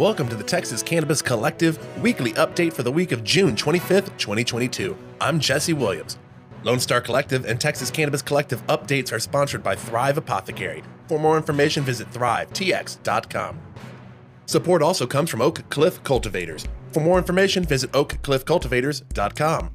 Welcome 0.00 0.30
to 0.30 0.34
the 0.34 0.42
Texas 0.42 0.82
Cannabis 0.82 1.20
Collective 1.20 1.78
weekly 2.00 2.32
update 2.32 2.72
for 2.72 2.82
the 2.82 2.90
week 2.90 3.12
of 3.12 3.22
June 3.22 3.54
25th, 3.54 4.16
2022. 4.16 4.96
I'm 5.20 5.38
Jesse 5.38 5.74
Williams. 5.74 6.16
Lone 6.62 6.80
Star 6.80 7.02
Collective 7.02 7.44
and 7.44 7.60
Texas 7.60 7.90
Cannabis 7.90 8.22
Collective 8.22 8.66
updates 8.68 9.12
are 9.12 9.18
sponsored 9.18 9.62
by 9.62 9.76
Thrive 9.76 10.16
Apothecary. 10.16 10.82
For 11.06 11.18
more 11.18 11.36
information, 11.36 11.84
visit 11.84 12.10
thrivetx.com. 12.12 13.60
Support 14.46 14.82
also 14.82 15.06
comes 15.06 15.28
from 15.28 15.42
Oak 15.42 15.68
Cliff 15.68 16.02
Cultivators. 16.02 16.66
For 16.92 17.00
more 17.00 17.18
information, 17.18 17.64
visit 17.64 17.92
oakcliffcultivators.com. 17.92 19.70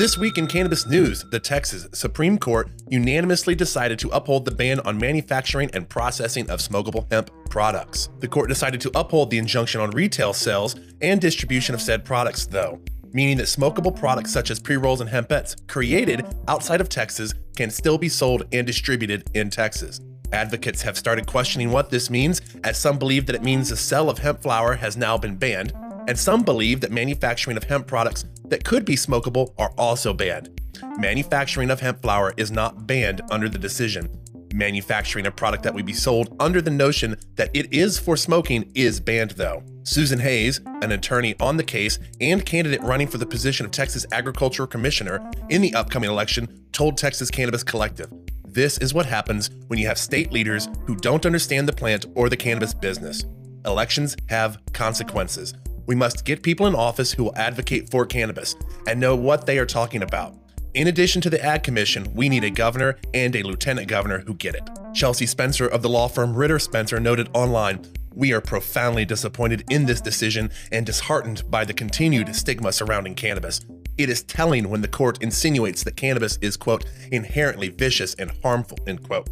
This 0.00 0.16
week 0.16 0.38
in 0.38 0.46
cannabis 0.46 0.86
news, 0.86 1.26
the 1.30 1.38
Texas 1.38 1.86
Supreme 1.92 2.38
Court 2.38 2.70
unanimously 2.88 3.54
decided 3.54 3.98
to 3.98 4.08
uphold 4.08 4.46
the 4.46 4.50
ban 4.50 4.80
on 4.80 4.96
manufacturing 4.96 5.68
and 5.74 5.86
processing 5.86 6.48
of 6.48 6.60
smokable 6.60 7.06
hemp 7.12 7.30
products. 7.50 8.08
The 8.20 8.26
court 8.26 8.48
decided 8.48 8.80
to 8.80 8.98
uphold 8.98 9.28
the 9.28 9.36
injunction 9.36 9.78
on 9.78 9.90
retail 9.90 10.32
sales 10.32 10.74
and 11.02 11.20
distribution 11.20 11.74
of 11.74 11.82
said 11.82 12.02
products, 12.02 12.46
though, 12.46 12.80
meaning 13.12 13.36
that 13.36 13.42
smokable 13.42 13.94
products 13.94 14.32
such 14.32 14.50
as 14.50 14.58
pre 14.58 14.76
rolls 14.76 15.02
and 15.02 15.10
hempettes 15.10 15.54
created 15.68 16.24
outside 16.48 16.80
of 16.80 16.88
Texas 16.88 17.34
can 17.54 17.68
still 17.68 17.98
be 17.98 18.08
sold 18.08 18.44
and 18.52 18.66
distributed 18.66 19.28
in 19.34 19.50
Texas. 19.50 20.00
Advocates 20.32 20.80
have 20.80 20.96
started 20.96 21.26
questioning 21.26 21.72
what 21.72 21.90
this 21.90 22.08
means, 22.08 22.40
as 22.64 22.80
some 22.80 22.98
believe 22.98 23.26
that 23.26 23.36
it 23.36 23.42
means 23.42 23.68
the 23.68 23.76
sale 23.76 24.08
of 24.08 24.16
hemp 24.16 24.40
flower 24.40 24.76
has 24.76 24.96
now 24.96 25.18
been 25.18 25.36
banned, 25.36 25.74
and 26.08 26.18
some 26.18 26.42
believe 26.42 26.80
that 26.80 26.90
manufacturing 26.90 27.56
of 27.56 27.64
hemp 27.64 27.86
products 27.86 28.24
that 28.46 28.64
could 28.64 28.84
be 28.84 28.96
smokable 28.96 29.54
are 29.58 29.72
also 29.78 30.12
banned. 30.12 30.60
Manufacturing 30.98 31.70
of 31.70 31.80
hemp 31.80 32.02
flower 32.02 32.32
is 32.36 32.50
not 32.50 32.86
banned 32.86 33.22
under 33.30 33.48
the 33.48 33.58
decision. 33.58 34.08
Manufacturing 34.54 35.26
a 35.26 35.30
product 35.30 35.62
that 35.62 35.74
would 35.74 35.86
be 35.86 35.92
sold 35.92 36.34
under 36.40 36.60
the 36.60 36.70
notion 36.70 37.16
that 37.36 37.50
it 37.54 37.72
is 37.72 37.98
for 37.98 38.16
smoking 38.16 38.70
is 38.74 39.00
banned, 39.00 39.32
though. 39.32 39.62
Susan 39.84 40.18
Hayes, 40.18 40.60
an 40.82 40.92
attorney 40.92 41.34
on 41.40 41.56
the 41.56 41.64
case 41.64 41.98
and 42.20 42.44
candidate 42.44 42.82
running 42.82 43.06
for 43.06 43.18
the 43.18 43.26
position 43.26 43.64
of 43.64 43.72
Texas 43.72 44.06
Agriculture 44.12 44.66
Commissioner 44.66 45.30
in 45.50 45.62
the 45.62 45.74
upcoming 45.74 46.10
election, 46.10 46.66
told 46.72 46.96
Texas 46.96 47.30
Cannabis 47.30 47.62
Collective 47.62 48.10
this 48.52 48.78
is 48.78 48.92
what 48.92 49.06
happens 49.06 49.48
when 49.68 49.78
you 49.78 49.86
have 49.86 49.96
state 49.96 50.32
leaders 50.32 50.68
who 50.84 50.96
don't 50.96 51.24
understand 51.24 51.68
the 51.68 51.72
plant 51.72 52.06
or 52.16 52.28
the 52.28 52.36
cannabis 52.36 52.74
business. 52.74 53.24
Elections 53.64 54.16
have 54.28 54.58
consequences. 54.72 55.54
We 55.90 55.96
must 55.96 56.24
get 56.24 56.44
people 56.44 56.68
in 56.68 56.76
office 56.76 57.10
who 57.10 57.24
will 57.24 57.36
advocate 57.36 57.90
for 57.90 58.06
cannabis 58.06 58.54
and 58.86 59.00
know 59.00 59.16
what 59.16 59.44
they 59.44 59.58
are 59.58 59.66
talking 59.66 60.04
about. 60.04 60.36
In 60.74 60.86
addition 60.86 61.20
to 61.22 61.30
the 61.30 61.44
Ag 61.44 61.64
Commission, 61.64 62.06
we 62.14 62.28
need 62.28 62.44
a 62.44 62.50
governor 62.50 62.96
and 63.12 63.34
a 63.34 63.42
lieutenant 63.42 63.88
governor 63.88 64.20
who 64.20 64.34
get 64.34 64.54
it. 64.54 64.62
Chelsea 64.94 65.26
Spencer 65.26 65.66
of 65.66 65.82
the 65.82 65.88
law 65.88 66.06
firm 66.06 66.32
Ritter 66.32 66.60
Spencer 66.60 67.00
noted 67.00 67.28
online 67.34 67.84
We 68.14 68.32
are 68.32 68.40
profoundly 68.40 69.04
disappointed 69.04 69.64
in 69.68 69.84
this 69.84 70.00
decision 70.00 70.52
and 70.70 70.86
disheartened 70.86 71.42
by 71.50 71.64
the 71.64 71.74
continued 71.74 72.36
stigma 72.36 72.70
surrounding 72.70 73.16
cannabis. 73.16 73.60
It 73.98 74.08
is 74.08 74.22
telling 74.22 74.68
when 74.68 74.82
the 74.82 74.86
court 74.86 75.20
insinuates 75.24 75.82
that 75.82 75.96
cannabis 75.96 76.38
is, 76.40 76.56
quote, 76.56 76.84
inherently 77.10 77.68
vicious 77.68 78.14
and 78.14 78.30
harmful, 78.44 78.78
end 78.86 79.02
quote. 79.02 79.28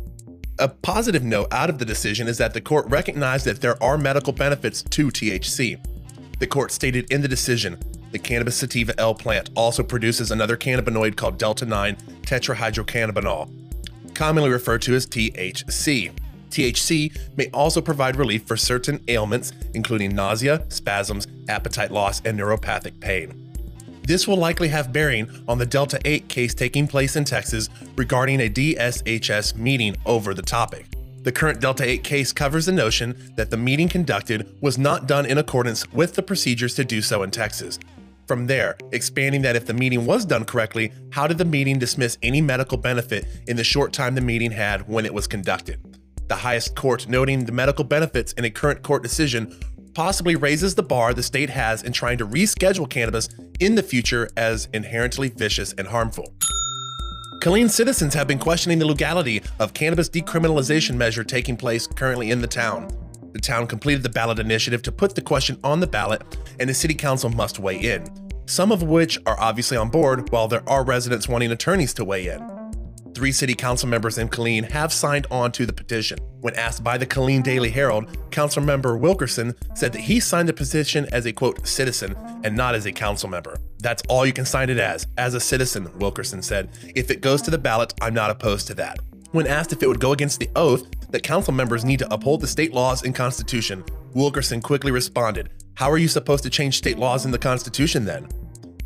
A 0.58 0.66
positive 0.66 1.22
note 1.22 1.46
out 1.52 1.70
of 1.70 1.78
the 1.78 1.84
decision 1.84 2.26
is 2.26 2.36
that 2.38 2.52
the 2.52 2.60
court 2.60 2.86
recognized 2.88 3.44
that 3.44 3.60
there 3.60 3.80
are 3.80 3.96
medical 3.96 4.32
benefits 4.32 4.82
to 4.82 5.06
THC. 5.06 5.78
The 6.38 6.46
court 6.46 6.70
stated 6.70 7.10
in 7.10 7.20
the 7.20 7.28
decision 7.28 7.78
the 8.10 8.18
cannabis 8.18 8.56
sativa 8.56 8.98
L 8.98 9.14
plant 9.14 9.50
also 9.54 9.82
produces 9.82 10.30
another 10.30 10.56
cannabinoid 10.56 11.16
called 11.16 11.38
delta 11.38 11.66
9 11.66 11.96
tetrahydrocannabinol, 12.22 14.14
commonly 14.14 14.50
referred 14.50 14.82
to 14.82 14.94
as 14.94 15.06
THC. 15.06 16.12
THC 16.50 17.18
may 17.36 17.50
also 17.52 17.80
provide 17.82 18.16
relief 18.16 18.46
for 18.46 18.56
certain 18.56 19.00
ailments, 19.08 19.52
including 19.74 20.14
nausea, 20.14 20.64
spasms, 20.70 21.26
appetite 21.48 21.90
loss, 21.90 22.22
and 22.24 22.38
neuropathic 22.38 22.98
pain. 23.00 23.44
This 24.02 24.26
will 24.26 24.38
likely 24.38 24.68
have 24.68 24.90
bearing 24.90 25.28
on 25.46 25.58
the 25.58 25.66
Delta 25.66 26.00
8 26.06 26.28
case 26.28 26.54
taking 26.54 26.88
place 26.88 27.16
in 27.16 27.24
Texas 27.24 27.68
regarding 27.96 28.40
a 28.40 28.48
DSHS 28.48 29.54
meeting 29.56 29.94
over 30.06 30.32
the 30.32 30.40
topic. 30.40 30.86
The 31.28 31.32
current 31.32 31.60
Delta 31.60 31.84
8 31.84 32.02
case 32.04 32.32
covers 32.32 32.64
the 32.64 32.72
notion 32.72 33.34
that 33.36 33.50
the 33.50 33.56
meeting 33.58 33.90
conducted 33.90 34.56
was 34.62 34.78
not 34.78 35.06
done 35.06 35.26
in 35.26 35.36
accordance 35.36 35.86
with 35.92 36.14
the 36.14 36.22
procedures 36.22 36.74
to 36.76 36.86
do 36.86 37.02
so 37.02 37.22
in 37.22 37.30
Texas. 37.30 37.78
From 38.26 38.46
there, 38.46 38.78
expanding 38.92 39.42
that 39.42 39.54
if 39.54 39.66
the 39.66 39.74
meeting 39.74 40.06
was 40.06 40.24
done 40.24 40.46
correctly, 40.46 40.90
how 41.12 41.26
did 41.26 41.36
the 41.36 41.44
meeting 41.44 41.78
dismiss 41.78 42.16
any 42.22 42.40
medical 42.40 42.78
benefit 42.78 43.26
in 43.46 43.58
the 43.58 43.62
short 43.62 43.92
time 43.92 44.14
the 44.14 44.22
meeting 44.22 44.52
had 44.52 44.88
when 44.88 45.04
it 45.04 45.12
was 45.12 45.26
conducted? 45.26 45.78
The 46.28 46.36
highest 46.36 46.74
court 46.74 47.06
noting 47.08 47.44
the 47.44 47.52
medical 47.52 47.84
benefits 47.84 48.32
in 48.32 48.46
a 48.46 48.50
current 48.50 48.82
court 48.82 49.02
decision 49.02 49.54
possibly 49.92 50.34
raises 50.34 50.76
the 50.76 50.82
bar 50.82 51.12
the 51.12 51.22
state 51.22 51.50
has 51.50 51.82
in 51.82 51.92
trying 51.92 52.16
to 52.16 52.26
reschedule 52.26 52.88
cannabis 52.88 53.28
in 53.60 53.74
the 53.74 53.82
future 53.82 54.30
as 54.38 54.70
inherently 54.72 55.28
vicious 55.28 55.74
and 55.74 55.88
harmful. 55.88 56.32
Killeen 57.40 57.70
citizens 57.70 58.14
have 58.14 58.26
been 58.26 58.40
questioning 58.40 58.80
the 58.80 58.86
legality 58.86 59.42
of 59.60 59.72
cannabis 59.72 60.08
decriminalization 60.08 60.96
measure 60.96 61.22
taking 61.22 61.56
place 61.56 61.86
currently 61.86 62.32
in 62.32 62.40
the 62.40 62.48
town. 62.48 62.88
The 63.32 63.38
town 63.38 63.68
completed 63.68 64.02
the 64.02 64.08
ballot 64.08 64.40
initiative 64.40 64.82
to 64.82 64.90
put 64.90 65.14
the 65.14 65.22
question 65.22 65.56
on 65.62 65.78
the 65.78 65.86
ballot, 65.86 66.22
and 66.58 66.68
the 66.68 66.74
city 66.74 66.94
council 66.94 67.30
must 67.30 67.60
weigh 67.60 67.78
in, 67.78 68.08
some 68.46 68.72
of 68.72 68.82
which 68.82 69.20
are 69.24 69.38
obviously 69.38 69.76
on 69.76 69.88
board, 69.88 70.30
while 70.30 70.48
there 70.48 70.68
are 70.68 70.84
residents 70.84 71.28
wanting 71.28 71.52
attorneys 71.52 71.94
to 71.94 72.04
weigh 72.04 72.26
in. 72.26 72.57
Three 73.14 73.32
city 73.32 73.54
council 73.54 73.88
members 73.88 74.18
in 74.18 74.28
Killeen 74.28 74.70
have 74.70 74.92
signed 74.92 75.26
on 75.30 75.50
to 75.52 75.66
the 75.66 75.72
petition. 75.72 76.18
When 76.40 76.54
asked 76.54 76.84
by 76.84 76.98
the 76.98 77.06
Killeen 77.06 77.42
Daily 77.42 77.70
Herald, 77.70 78.16
council 78.30 78.62
member 78.62 78.96
Wilkerson 78.96 79.54
said 79.74 79.92
that 79.92 80.02
he 80.02 80.20
signed 80.20 80.48
the 80.48 80.52
petition 80.52 81.06
as 81.12 81.26
a 81.26 81.32
quote 81.32 81.66
citizen 81.66 82.16
and 82.44 82.56
not 82.56 82.74
as 82.74 82.86
a 82.86 82.92
council 82.92 83.28
member. 83.28 83.58
That's 83.80 84.02
all 84.08 84.24
you 84.24 84.32
can 84.32 84.44
sign 84.44 84.70
it 84.70 84.78
as, 84.78 85.06
as 85.16 85.34
a 85.34 85.40
citizen, 85.40 85.90
Wilkerson 85.98 86.42
said. 86.42 86.70
If 86.94 87.10
it 87.10 87.20
goes 87.20 87.42
to 87.42 87.50
the 87.50 87.58
ballot, 87.58 87.94
I'm 88.00 88.14
not 88.14 88.30
opposed 88.30 88.66
to 88.68 88.74
that. 88.74 88.98
When 89.32 89.46
asked 89.46 89.72
if 89.72 89.82
it 89.82 89.88
would 89.88 90.00
go 90.00 90.12
against 90.12 90.40
the 90.40 90.50
oath 90.56 90.86
that 91.10 91.22
council 91.22 91.52
members 91.52 91.84
need 91.84 91.98
to 91.98 92.12
uphold 92.12 92.40
the 92.40 92.46
state 92.46 92.72
laws 92.72 93.02
and 93.02 93.14
constitution, 93.14 93.84
Wilkerson 94.14 94.60
quickly 94.60 94.90
responded, 94.90 95.50
How 95.74 95.90
are 95.90 95.98
you 95.98 96.08
supposed 96.08 96.44
to 96.44 96.50
change 96.50 96.78
state 96.78 96.98
laws 96.98 97.24
in 97.24 97.30
the 97.30 97.38
constitution 97.38 98.04
then? 98.04 98.28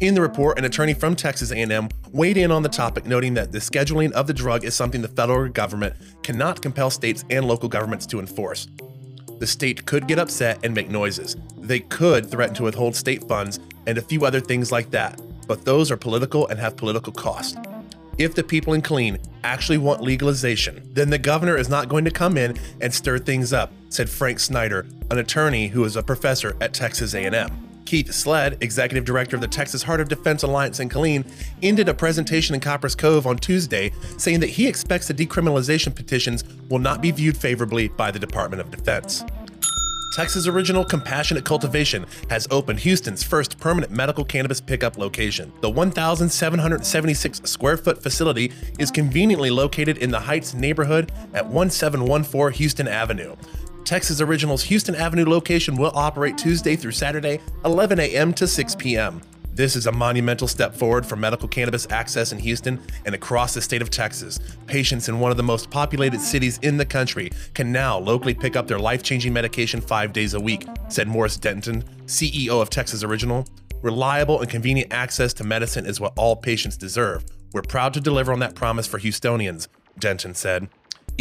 In 0.03 0.17
the 0.17 0.21
report, 0.21 0.59
an 0.59 0.65
attorney 0.65 0.95
from 0.95 1.15
Texas 1.15 1.53
A&M 1.53 1.89
weighed 2.11 2.37
in 2.37 2.51
on 2.51 2.65
the 2.65 2.69
topic, 2.69 3.07
noting 3.07 3.35
that 3.35 3.53
the 3.53 3.61
scheduling 3.61 4.11
of 4.11 4.27
the 4.27 4.35
drug 4.35 4.65
is 4.65 4.75
something 4.75 5.01
the 5.01 5.07
federal 5.07 5.49
government 5.49 5.95
cannot 6.25 6.61
compel 6.61 6.91
states 6.91 7.25
and 7.31 7.47
local 7.47 7.69
governments 7.69 8.05
to 8.07 8.19
enforce. 8.19 8.67
The 9.39 9.47
state 9.47 9.87
could 9.87 10.09
get 10.09 10.19
upset 10.19 10.59
and 10.65 10.75
make 10.75 10.91
noises. 10.91 11.37
They 11.57 11.79
could 11.79 12.29
threaten 12.29 12.57
to 12.57 12.65
withhold 12.65 12.97
state 12.97 13.23
funds 13.29 13.61
and 13.87 13.97
a 13.97 14.03
few 14.03 14.25
other 14.25 14.41
things 14.41 14.73
like 14.73 14.91
that, 14.91 15.23
but 15.47 15.65
those 15.65 15.93
are 15.93 15.97
political 15.97 16.49
and 16.49 16.59
have 16.59 16.77
political 16.77 17.13
cost. 17.13 17.59
If 18.19 18.35
the 18.35 18.43
people 18.43 18.73
in 18.73 18.83
Killeen 18.83 19.25
actually 19.45 19.79
want 19.79 20.01
legalization, 20.01 20.83
then 20.95 21.11
the 21.11 21.19
governor 21.19 21.57
is 21.57 21.69
not 21.69 21.89
going 21.89 22.05
to 22.07 22.11
come 22.11 22.37
in 22.37 22.59
and 22.81 22.93
stir 22.93 23.21
things 23.21 23.53
up, 23.53 23.73
said 23.89 24.11
Frank 24.11 24.41
Snyder, 24.41 24.85
an 25.13 25.19
attorney 25.19 25.69
who 25.69 25.85
is 25.85 25.95
a 25.95 26.03
professor 26.03 26.57
at 26.61 26.75
Texas 26.75 27.15
A&M. 27.15 27.62
Keith 27.93 28.09
Sledd, 28.09 28.57
executive 28.63 29.05
director 29.05 29.37
of 29.37 29.43
the 29.43 29.47
Texas 29.49 29.83
Heart 29.83 30.01
of 30.01 30.09
Defense 30.09 30.43
Alliance 30.43 30.81
in 30.81 30.89
Killeen, 30.89 31.31
ended 31.63 31.91
a 31.91 31.93
presentation 31.93 32.55
in 32.55 32.61
Copperas 32.63 32.95
Cove 32.95 33.27
on 33.27 33.37
Tuesday 33.37 33.93
saying 34.17 34.41
that 34.41 34.47
he 34.47 34.67
expects 34.67 35.09
the 35.09 35.13
decriminalization 35.13 35.95
petitions 35.95 36.43
will 36.71 36.79
not 36.79 37.03
be 37.03 37.11
viewed 37.11 37.37
favorably 37.37 37.89
by 37.89 38.11
the 38.11 38.19
Department 38.19 38.63
of 38.63 38.71
Defense. 38.71 39.27
Texas 40.15 40.47
Original 40.47 40.87
Compassionate 40.87 41.45
Cultivation 41.45 42.07
has 42.31 42.49
opened 42.51 42.81
Houston's 42.81 43.23
first 43.23 43.59
permanent 43.59 43.93
medical 43.93 44.25
cannabis 44.25 44.61
pickup 44.61 44.97
location. 44.97 45.53
The 45.61 45.71
1,776 45.71 47.43
square 47.45 47.77
foot 47.77 48.03
facility 48.03 48.53
is 48.79 48.91
conveniently 48.91 49.51
located 49.51 49.99
in 49.99 50.11
the 50.11 50.21
Heights 50.21 50.55
neighborhood 50.55 51.13
at 51.35 51.47
1714 51.47 52.59
Houston 52.59 52.89
Avenue. 52.89 53.37
Texas 53.93 54.23
Original's 54.23 54.63
Houston 54.63 54.95
Avenue 54.95 55.27
location 55.27 55.77
will 55.77 55.93
operate 55.95 56.39
Tuesday 56.39 56.77
through 56.77 56.93
Saturday, 56.93 57.41
11 57.67 58.01
a.m. 58.01 58.33
to 58.33 58.49
6 58.49 58.75
p.m. 58.77 59.21
This 59.53 59.77
is 59.77 59.87
a 59.87 59.93
monumental 59.93 60.49
step 60.49 60.75
forward 60.75 61.05
for 61.05 61.17
medical 61.17 61.47
cannabis 61.47 61.87
access 61.91 62.33
in 62.33 62.39
Houston 62.39 62.81
and 63.05 63.15
across 63.15 63.53
the 63.53 63.61
state 63.61 63.83
of 63.83 63.91
Texas. 63.91 64.39
Patients 64.67 65.11
in 65.11 65.21
one 65.21 65.31
of 65.31 65.37
the 65.37 65.43
most 65.43 65.71
populated 65.71 66.23
cities 66.23 66.59
in 66.63 66.79
the 66.79 66.87
country 66.87 67.33
can 67.53 67.71
now 67.71 67.99
locally 67.99 68.33
pick 68.33 68.57
up 68.57 68.67
their 68.67 68.79
life 68.79 69.03
changing 69.03 69.35
medication 69.35 69.79
five 69.79 70.15
days 70.15 70.33
a 70.33 70.41
week, 70.41 70.65
said 70.89 71.07
Morris 71.07 71.37
Denton, 71.37 71.83
CEO 72.07 72.63
of 72.63 72.71
Texas 72.71 73.05
Original. 73.05 73.47
Reliable 73.83 74.41
and 74.41 74.49
convenient 74.49 74.91
access 74.91 75.35
to 75.35 75.45
medicine 75.45 75.85
is 75.85 76.01
what 76.01 76.15
all 76.17 76.35
patients 76.35 76.79
deserve. 76.79 77.27
We're 77.53 77.61
proud 77.61 77.93
to 77.93 78.01
deliver 78.01 78.33
on 78.33 78.39
that 78.39 78.55
promise 78.55 78.87
for 78.87 78.99
Houstonians, 78.99 79.69
Denton 79.99 80.33
said. 80.33 80.71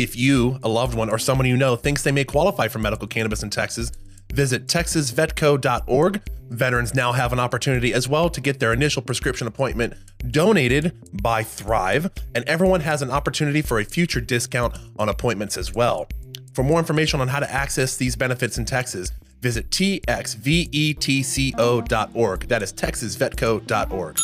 If 0.01 0.15
you, 0.15 0.57
a 0.63 0.67
loved 0.67 0.95
one, 0.95 1.11
or 1.11 1.19
someone 1.19 1.45
you 1.45 1.55
know 1.55 1.75
thinks 1.75 2.01
they 2.01 2.11
may 2.11 2.23
qualify 2.23 2.67
for 2.67 2.79
medical 2.79 3.07
cannabis 3.07 3.43
in 3.43 3.51
Texas, 3.51 3.91
visit 4.33 4.65
texasvetco.org. 4.65 6.21
Veterans 6.49 6.95
now 6.95 7.11
have 7.11 7.31
an 7.31 7.39
opportunity 7.39 7.93
as 7.93 8.07
well 8.07 8.27
to 8.27 8.41
get 8.41 8.59
their 8.59 8.73
initial 8.73 9.03
prescription 9.03 9.45
appointment 9.45 9.93
donated 10.31 10.97
by 11.21 11.43
Thrive, 11.43 12.09
and 12.33 12.43
everyone 12.45 12.81
has 12.81 13.03
an 13.03 13.11
opportunity 13.11 13.61
for 13.61 13.79
a 13.79 13.85
future 13.85 14.21
discount 14.21 14.75
on 14.97 15.07
appointments 15.07 15.55
as 15.55 15.71
well. 15.71 16.07
For 16.55 16.63
more 16.63 16.79
information 16.79 17.21
on 17.21 17.27
how 17.27 17.39
to 17.39 17.53
access 17.53 17.95
these 17.95 18.15
benefits 18.15 18.57
in 18.57 18.65
Texas, 18.65 19.11
visit 19.39 19.69
txvetco.org. 19.69 22.47
That 22.47 22.63
is 22.63 22.73
texasvetco.org. 22.73 24.19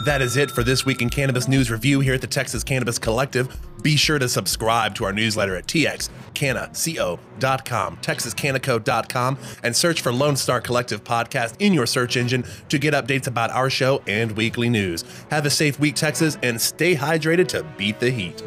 That 0.00 0.22
is 0.22 0.38
it 0.38 0.50
for 0.50 0.64
this 0.64 0.86
week 0.86 1.02
in 1.02 1.10
cannabis 1.10 1.46
news 1.46 1.70
review 1.70 2.00
here 2.00 2.14
at 2.14 2.22
the 2.22 2.26
Texas 2.26 2.64
Cannabis 2.64 2.98
Collective. 2.98 3.54
Be 3.82 3.96
sure 3.96 4.18
to 4.18 4.30
subscribe 4.30 4.94
to 4.94 5.04
our 5.04 5.12
newsletter 5.12 5.54
at 5.56 5.66
txcannaco.com, 5.66 7.96
texascannaco.com, 7.98 9.38
and 9.62 9.76
search 9.76 10.00
for 10.00 10.12
Lone 10.12 10.36
Star 10.36 10.62
Collective 10.62 11.04
Podcast 11.04 11.56
in 11.58 11.74
your 11.74 11.84
search 11.86 12.16
engine 12.16 12.46
to 12.70 12.78
get 12.78 12.94
updates 12.94 13.26
about 13.26 13.50
our 13.50 13.68
show 13.68 14.02
and 14.06 14.32
weekly 14.32 14.70
news. 14.70 15.04
Have 15.30 15.44
a 15.44 15.50
safe 15.50 15.78
week, 15.78 15.96
Texas, 15.96 16.38
and 16.42 16.58
stay 16.58 16.94
hydrated 16.94 17.48
to 17.48 17.62
beat 17.76 18.00
the 18.00 18.10
heat. 18.10 18.42